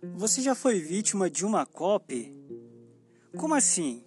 Você 0.00 0.40
já 0.40 0.54
foi 0.54 0.78
vítima 0.78 1.28
de 1.28 1.44
uma 1.44 1.66
copy? 1.66 2.32
Como 3.36 3.52
assim? 3.52 4.04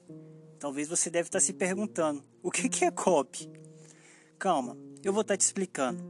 Talvez 0.57 0.87
você 0.87 1.09
deve 1.09 1.27
estar 1.27 1.41
se 1.41 1.51
perguntando: 1.51 2.23
o 2.41 2.49
que 2.49 2.85
é 2.85 2.91
copy? 2.91 3.51
Calma, 4.39 4.77
eu 5.03 5.11
vou 5.11 5.21
estar 5.21 5.35
te 5.35 5.41
explicando. 5.41 6.01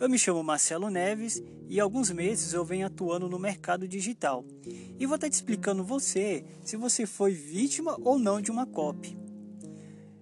Eu 0.00 0.10
me 0.10 0.18
chamo 0.18 0.42
Marcelo 0.42 0.90
Neves 0.90 1.40
e 1.68 1.78
há 1.78 1.84
alguns 1.84 2.10
meses 2.10 2.52
eu 2.52 2.64
venho 2.64 2.84
atuando 2.84 3.28
no 3.28 3.38
mercado 3.38 3.86
digital. 3.86 4.44
E 4.98 5.06
vou 5.06 5.14
estar 5.14 5.30
te 5.30 5.34
explicando 5.34 5.84
você 5.84 6.44
se 6.64 6.76
você 6.76 7.06
foi 7.06 7.32
vítima 7.32 7.96
ou 8.02 8.18
não 8.18 8.40
de 8.40 8.50
uma 8.50 8.66
copy. 8.66 9.16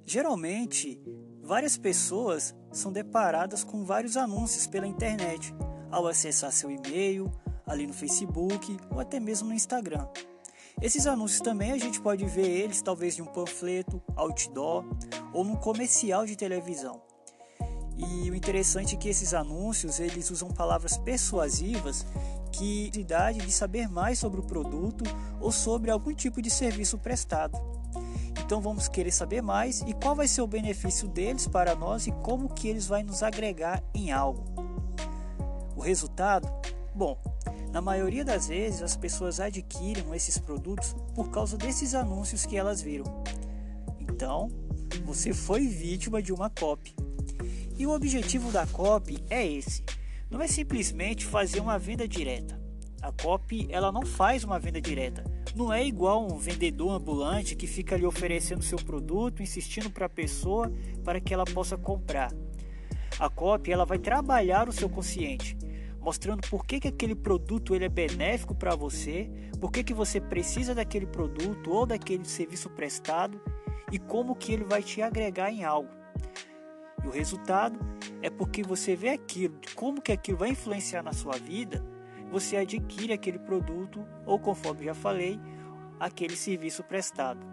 Geralmente, 0.04 1.00
várias 1.42 1.78
pessoas 1.78 2.54
são 2.70 2.92
deparadas 2.92 3.64
com 3.64 3.82
vários 3.82 4.14
anúncios 4.14 4.66
pela 4.66 4.86
internet 4.86 5.54
ao 5.90 6.06
acessar 6.06 6.52
seu 6.52 6.70
e-mail, 6.70 7.32
ali 7.68 7.86
no 7.86 7.92
Facebook 7.92 8.76
ou 8.90 9.00
até 9.00 9.20
mesmo 9.20 9.48
no 9.48 9.54
Instagram. 9.54 10.06
Esses 10.80 11.06
anúncios 11.06 11.40
também 11.40 11.72
a 11.72 11.78
gente 11.78 12.00
pode 12.00 12.24
ver 12.24 12.46
eles 12.46 12.80
talvez 12.80 13.18
em 13.18 13.22
um 13.22 13.26
panfleto, 13.26 14.00
outdoor 14.16 14.84
ou 15.32 15.44
num 15.44 15.56
comercial 15.56 16.24
de 16.24 16.36
televisão. 16.36 17.00
E 17.96 18.30
o 18.30 18.34
interessante 18.34 18.94
é 18.94 18.98
que 18.98 19.08
esses 19.08 19.34
anúncios 19.34 19.98
eles 19.98 20.30
usam 20.30 20.48
palavras 20.48 20.96
persuasivas 20.96 22.06
que 22.52 22.90
idade 22.96 23.40
de 23.40 23.50
saber 23.50 23.88
mais 23.88 24.20
sobre 24.20 24.40
o 24.40 24.42
produto 24.44 25.04
ou 25.40 25.50
sobre 25.50 25.90
algum 25.90 26.14
tipo 26.14 26.40
de 26.40 26.48
serviço 26.48 26.96
prestado. 26.96 27.58
Então 28.44 28.60
vamos 28.60 28.86
querer 28.86 29.10
saber 29.10 29.42
mais 29.42 29.82
e 29.82 29.92
qual 29.92 30.14
vai 30.14 30.28
ser 30.28 30.42
o 30.42 30.46
benefício 30.46 31.08
deles 31.08 31.48
para 31.48 31.74
nós 31.74 32.06
e 32.06 32.12
como 32.12 32.48
que 32.48 32.68
eles 32.68 32.86
vão 32.86 33.02
nos 33.02 33.22
agregar 33.22 33.82
em 33.92 34.12
algo. 34.12 34.44
O 35.76 35.80
resultado? 35.80 36.48
Bom, 36.94 37.18
na 37.72 37.82
maioria 37.82 38.24
das 38.24 38.48
vezes, 38.48 38.82
as 38.82 38.96
pessoas 38.96 39.40
adquirem 39.40 40.04
esses 40.14 40.38
produtos 40.38 40.96
por 41.14 41.30
causa 41.30 41.56
desses 41.56 41.94
anúncios 41.94 42.46
que 42.46 42.56
elas 42.56 42.80
viram. 42.80 43.04
Então, 44.00 44.50
você 45.04 45.34
foi 45.34 45.66
vítima 45.66 46.22
de 46.22 46.32
uma 46.32 46.48
copy. 46.48 46.94
E 47.76 47.86
o 47.86 47.90
objetivo 47.90 48.50
da 48.50 48.66
copy 48.66 49.18
é 49.28 49.46
esse: 49.46 49.84
não 50.30 50.40
é 50.40 50.48
simplesmente 50.48 51.26
fazer 51.26 51.60
uma 51.60 51.78
venda 51.78 52.08
direta. 52.08 52.58
A 53.02 53.12
copy 53.12 53.68
ela 53.70 53.92
não 53.92 54.04
faz 54.04 54.44
uma 54.44 54.58
venda 54.58 54.80
direta. 54.80 55.22
Não 55.54 55.72
é 55.72 55.84
igual 55.84 56.26
um 56.26 56.36
vendedor 56.36 56.90
ambulante 56.90 57.54
que 57.54 57.66
fica 57.66 57.94
ali 57.94 58.04
oferecendo 58.04 58.62
seu 58.62 58.78
produto, 58.78 59.42
insistindo 59.42 59.90
para 59.90 60.06
a 60.06 60.10
pessoa 60.10 60.72
para 61.04 61.20
que 61.20 61.32
ela 61.32 61.44
possa 61.44 61.76
comprar. 61.76 62.32
A 63.18 63.28
copy 63.28 63.72
ela 63.72 63.84
vai 63.84 63.98
trabalhar 63.98 64.68
o 64.68 64.72
seu 64.72 64.88
consciente 64.88 65.56
mostrando 66.08 66.40
por 66.48 66.64
que, 66.64 66.80
que 66.80 66.88
aquele 66.88 67.14
produto 67.14 67.74
ele 67.74 67.84
é 67.84 67.88
benéfico 67.90 68.54
para 68.54 68.74
você, 68.74 69.30
por 69.60 69.70
que, 69.70 69.84
que 69.84 69.92
você 69.92 70.18
precisa 70.18 70.74
daquele 70.74 71.04
produto 71.04 71.70
ou 71.70 71.84
daquele 71.84 72.24
serviço 72.24 72.70
prestado 72.70 73.38
e 73.92 73.98
como 73.98 74.34
que 74.34 74.54
ele 74.54 74.64
vai 74.64 74.82
te 74.82 75.02
agregar 75.02 75.50
em 75.50 75.64
algo. 75.64 75.90
E 77.04 77.06
o 77.06 77.10
resultado 77.10 77.78
é 78.22 78.30
porque 78.30 78.62
você 78.62 78.96
vê 78.96 79.10
aquilo, 79.10 79.60
como 79.74 80.00
que 80.00 80.10
aquilo 80.10 80.38
vai 80.38 80.48
influenciar 80.48 81.02
na 81.02 81.12
sua 81.12 81.34
vida, 81.34 81.84
você 82.30 82.56
adquire 82.56 83.12
aquele 83.12 83.38
produto 83.38 84.02
ou, 84.24 84.38
conforme 84.38 84.86
já 84.86 84.94
falei, 84.94 85.38
aquele 86.00 86.36
serviço 86.36 86.82
prestado. 86.82 87.46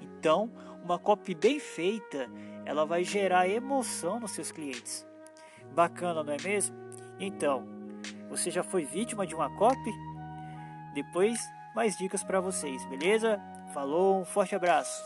Então, 0.00 0.48
uma 0.84 0.96
copy 0.96 1.34
bem 1.34 1.58
feita, 1.58 2.30
ela 2.64 2.86
vai 2.86 3.02
gerar 3.02 3.48
emoção 3.48 4.20
nos 4.20 4.30
seus 4.30 4.52
clientes. 4.52 5.04
Bacana, 5.74 6.22
não 6.22 6.32
é 6.32 6.36
mesmo? 6.40 6.76
Então, 7.18 7.79
você 8.30 8.50
já 8.50 8.62
foi 8.62 8.84
vítima 8.84 9.26
de 9.26 9.34
uma 9.34 9.50
copy? 9.50 9.92
Depois, 10.94 11.40
mais 11.74 11.98
dicas 11.98 12.22
para 12.22 12.40
vocês, 12.40 12.86
beleza? 12.86 13.40
Falou, 13.74 14.20
um 14.20 14.24
forte 14.24 14.54
abraço. 14.54 15.02